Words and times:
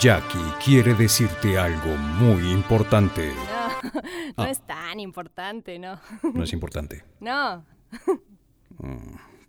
Jackie 0.00 0.38
quiere 0.64 0.94
decirte 0.94 1.58
algo 1.58 1.94
muy 1.96 2.50
importante. 2.52 3.32
No, 3.84 3.90
no 4.38 4.44
Ah. 4.44 4.48
es 4.50 4.66
tan 4.66 4.98
importante, 4.98 5.78
no. 5.78 6.00
¿No 6.32 6.42
es 6.44 6.52
importante? 6.54 7.04
No. 7.20 7.64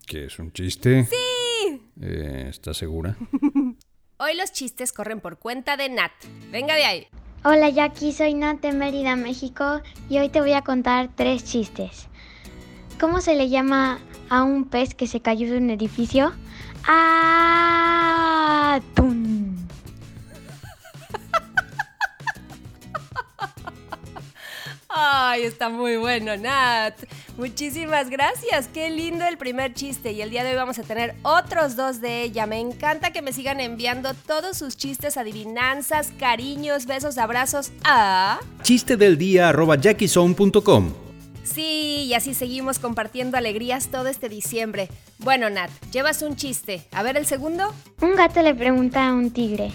¿Qué 0.06 0.26
es 0.26 0.38
un 0.40 0.52
chiste? 0.52 1.06
Sí. 1.06 1.82
Eh, 2.02 2.48
¿Estás 2.50 2.76
segura? 2.78 3.16
Hoy 4.18 4.36
los 4.38 4.52
chistes 4.52 4.92
corren 4.94 5.20
por 5.22 5.40
cuenta 5.40 5.78
de 5.78 5.88
Nat. 5.90 6.12
Venga 6.52 6.76
de 6.76 6.84
ahí. 6.86 7.08
Hola 7.44 7.70
Jackie, 7.70 8.12
soy 8.12 8.34
Nat 8.34 8.60
de 8.62 8.72
Mérida, 8.74 9.16
México 9.16 9.82
y 10.10 10.18
hoy 10.20 10.28
te 10.30 10.42
voy 10.42 10.52
a 10.54 10.62
contar 10.64 11.10
tres 11.16 11.46
chistes. 11.46 12.08
¿Cómo 13.00 13.22
se 13.22 13.36
le 13.36 13.48
llama 13.50 14.00
a 14.30 14.44
un 14.44 14.66
pez 14.66 14.96
que 14.96 15.08
se 15.08 15.22
cayó 15.22 15.50
de 15.52 15.58
un 15.60 15.70
edificio? 15.70 16.34
¡Atún! 16.88 19.15
Ay, 24.98 25.44
está 25.44 25.68
muy 25.68 25.98
bueno, 25.98 26.38
Nat. 26.38 26.96
Muchísimas 27.38 28.10
gracias. 28.10 28.70
Qué 28.74 28.90
lindo 28.90 29.26
el 29.26 29.38
primer 29.38 29.74
chiste. 29.74 30.14
Y 30.14 30.22
el 30.22 30.30
día 30.30 30.46
de 30.46 30.52
hoy 30.52 30.56
vamos 30.56 30.80
a 30.80 30.84
tener 30.84 31.16
otros 31.22 31.76
dos 31.76 32.00
de 32.00 32.22
ella. 32.22 32.46
Me 32.46 32.62
encanta 32.62 33.12
que 33.12 33.22
me 33.22 33.34
sigan 33.34 33.60
enviando 33.60 34.14
todos 34.14 34.58
sus 34.58 34.78
chistes, 34.78 35.18
adivinanzas, 35.18 36.14
cariños, 36.18 36.86
besos, 36.86 37.18
abrazos 37.18 37.74
a... 37.84 38.40
Chiste 38.62 38.96
del 38.96 39.18
día. 39.18 39.52
Sí, 41.44 42.06
y 42.08 42.14
así 42.14 42.34
seguimos 42.34 42.80
compartiendo 42.80 43.36
alegrías 43.36 43.90
todo 43.90 44.08
este 44.08 44.30
diciembre. 44.30 44.88
Bueno, 45.18 45.50
Nat, 45.50 45.72
llevas 45.92 46.22
un 46.22 46.38
chiste. 46.38 46.88
A 46.94 47.04
ver 47.04 47.18
el 47.18 47.26
segundo. 47.26 47.74
Un 48.00 48.16
gato 48.16 48.42
le 48.42 48.56
pregunta 48.56 49.10
a 49.10 49.14
un 49.14 49.32
tigre, 49.32 49.74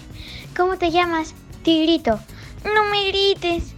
¿cómo 0.57 0.77
te 0.79 0.89
llamas? 0.89 1.35
Tigrito. 1.61 2.19
No 2.63 2.89
me 2.89 3.07
grites. 3.09 3.75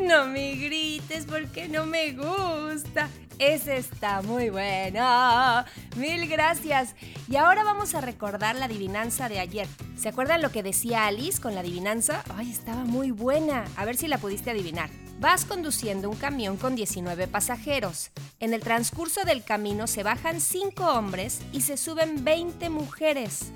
No 0.00 0.26
me 0.26 0.54
grites 0.56 1.26
porque 1.26 1.68
no 1.68 1.86
me 1.86 2.12
gusta. 2.12 3.08
Ese 3.38 3.76
está 3.76 4.22
muy 4.22 4.50
bueno. 4.50 5.64
Mil 5.96 6.28
gracias. 6.28 6.94
Y 7.28 7.36
ahora 7.36 7.64
vamos 7.64 7.94
a 7.94 8.00
recordar 8.00 8.56
la 8.56 8.66
adivinanza 8.66 9.28
de 9.28 9.40
ayer. 9.40 9.66
¿Se 9.96 10.08
acuerdan 10.08 10.42
lo 10.42 10.50
que 10.50 10.62
decía 10.62 11.06
Alice 11.06 11.40
con 11.40 11.54
la 11.54 11.60
adivinanza? 11.60 12.22
Ay, 12.36 12.50
estaba 12.50 12.84
muy 12.84 13.10
buena. 13.10 13.64
A 13.76 13.84
ver 13.84 13.96
si 13.96 14.08
la 14.08 14.18
pudiste 14.18 14.50
adivinar. 14.50 14.90
Vas 15.18 15.44
conduciendo 15.44 16.10
un 16.10 16.16
camión 16.16 16.56
con 16.56 16.74
19 16.74 17.26
pasajeros. 17.28 18.10
En 18.40 18.54
el 18.54 18.60
transcurso 18.60 19.24
del 19.24 19.44
camino 19.44 19.86
se 19.86 20.02
bajan 20.02 20.40
5 20.40 20.84
hombres 20.84 21.40
y 21.52 21.62
se 21.62 21.76
suben 21.76 22.24
20 22.24 22.70
mujeres. 22.70 23.52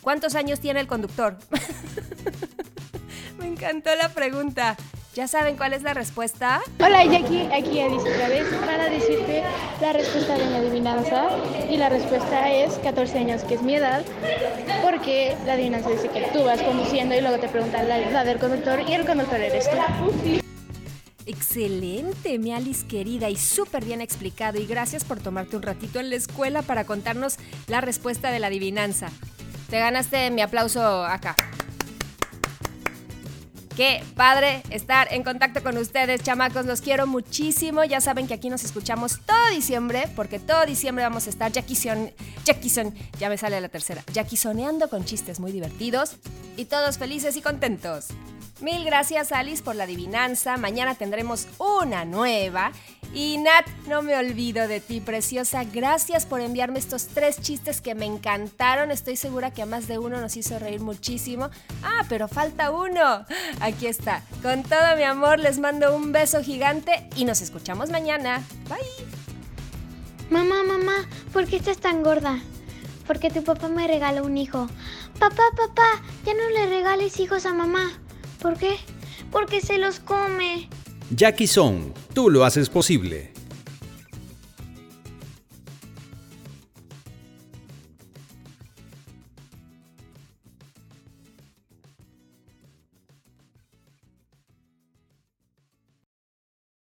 ¿Cuántos 0.00 0.34
años 0.34 0.60
tiene 0.60 0.80
el 0.80 0.86
conductor? 0.86 1.38
Encantó 3.64 3.96
la 3.96 4.10
pregunta. 4.10 4.76
¿Ya 5.14 5.26
saben 5.26 5.56
cuál 5.56 5.72
es 5.72 5.82
la 5.82 5.94
respuesta? 5.94 6.60
Hola 6.80 7.02
Jackie, 7.06 7.48
aquí 7.50 7.80
Alice 7.80 8.06
otra 8.06 8.28
vez 8.28 8.46
para 8.60 8.90
decirte 8.90 9.42
la 9.80 9.94
respuesta 9.94 10.36
de 10.36 10.44
mi 10.44 10.54
adivinanza 10.56 11.28
y 11.70 11.78
la 11.78 11.88
respuesta 11.88 12.52
es 12.52 12.74
14 12.74 13.20
años, 13.20 13.42
que 13.44 13.54
es 13.54 13.62
mi 13.62 13.74
edad, 13.76 14.04
porque 14.82 15.34
la 15.46 15.54
adivinanza 15.54 15.88
dice 15.88 16.10
que 16.10 16.28
tú 16.34 16.44
vas 16.44 16.60
conduciendo 16.60 17.14
y 17.14 17.22
luego 17.22 17.38
te 17.38 17.48
preguntan 17.48 17.88
la 17.88 18.00
edad 18.00 18.26
del 18.26 18.38
conductor 18.38 18.82
y 18.86 18.92
el 18.92 19.06
conductor 19.06 19.40
eres 19.40 19.66
tú. 19.70 20.42
Excelente, 21.24 22.38
mi 22.38 22.52
Alice 22.52 22.86
querida 22.86 23.30
y 23.30 23.36
súper 23.36 23.82
bien 23.82 24.02
explicado 24.02 24.60
y 24.60 24.66
gracias 24.66 25.04
por 25.04 25.20
tomarte 25.20 25.56
un 25.56 25.62
ratito 25.62 26.00
en 26.00 26.10
la 26.10 26.16
escuela 26.16 26.60
para 26.60 26.84
contarnos 26.84 27.38
la 27.68 27.80
respuesta 27.80 28.30
de 28.30 28.40
la 28.40 28.48
adivinanza. 28.48 29.08
Te 29.70 29.78
ganaste 29.78 30.30
mi 30.30 30.42
aplauso 30.42 31.06
acá. 31.06 31.34
Qué 33.76 34.04
padre 34.14 34.62
estar 34.70 35.12
en 35.12 35.24
contacto 35.24 35.60
con 35.64 35.76
ustedes, 35.78 36.22
chamacos. 36.22 36.64
Los 36.64 36.80
quiero 36.80 37.08
muchísimo. 37.08 37.82
Ya 37.82 38.00
saben 38.00 38.28
que 38.28 38.34
aquí 38.34 38.48
nos 38.48 38.62
escuchamos 38.62 39.18
todo 39.26 39.50
diciembre, 39.50 40.08
porque 40.14 40.38
todo 40.38 40.64
diciembre 40.64 41.02
vamos 41.02 41.26
a 41.26 41.30
estar 41.30 41.50
Jackison, 41.50 42.12
Jackison, 42.44 42.94
ya 43.18 43.28
me 43.28 43.36
sale 43.36 43.60
la 43.60 43.68
tercera, 43.68 44.04
Jackisoneando 44.12 44.88
con 44.88 45.04
chistes 45.04 45.40
muy 45.40 45.50
divertidos 45.50 46.16
y 46.56 46.66
todos 46.66 46.98
felices 46.98 47.36
y 47.36 47.42
contentos. 47.42 48.08
Mil 48.60 48.84
gracias, 48.84 49.32
Alice, 49.32 49.62
por 49.62 49.74
la 49.74 49.84
adivinanza. 49.84 50.56
Mañana 50.56 50.94
tendremos 50.94 51.48
una 51.58 52.04
nueva. 52.04 52.70
Y 53.12 53.38
Nat, 53.38 53.66
no 53.86 54.02
me 54.02 54.16
olvido 54.16 54.66
de 54.68 54.80
ti, 54.80 55.00
preciosa. 55.00 55.64
Gracias 55.64 56.24
por 56.26 56.40
enviarme 56.40 56.78
estos 56.78 57.08
tres 57.08 57.40
chistes 57.40 57.80
que 57.80 57.94
me 57.94 58.06
encantaron. 58.06 58.90
Estoy 58.90 59.16
segura 59.16 59.52
que 59.52 59.62
a 59.62 59.66
más 59.66 59.86
de 59.86 59.98
uno 59.98 60.20
nos 60.20 60.36
hizo 60.36 60.58
reír 60.58 60.80
muchísimo. 60.80 61.50
Ah, 61.82 62.04
pero 62.08 62.28
falta 62.28 62.70
uno. 62.70 63.24
Aquí 63.60 63.86
está. 63.86 64.22
Con 64.42 64.62
todo 64.62 64.96
mi 64.96 65.04
amor, 65.04 65.38
les 65.40 65.58
mando 65.58 65.94
un 65.94 66.12
beso 66.12 66.42
gigante 66.42 67.08
y 67.16 67.24
nos 67.24 67.40
escuchamos 67.40 67.90
mañana. 67.90 68.42
Bye. 68.68 69.06
Mamá, 70.30 70.62
mamá, 70.64 71.08
¿por 71.32 71.46
qué 71.46 71.56
estás 71.56 71.78
tan 71.78 72.02
gorda? 72.02 72.40
Porque 73.06 73.30
tu 73.30 73.44
papá 73.44 73.68
me 73.68 73.86
regaló 73.86 74.24
un 74.24 74.38
hijo. 74.38 74.68
Papá, 75.18 75.42
papá, 75.56 76.02
ya 76.24 76.34
no 76.34 76.48
le 76.50 76.66
regales 76.66 77.20
hijos 77.20 77.46
a 77.46 77.52
mamá. 77.52 77.92
¿Por 78.44 78.58
qué? 78.58 78.76
Porque 79.32 79.62
se 79.62 79.78
los 79.78 80.00
come. 80.00 80.68
Jackie 81.08 81.46
Son, 81.46 81.94
tú 82.12 82.28
lo 82.28 82.44
haces 82.44 82.68
posible. 82.68 83.33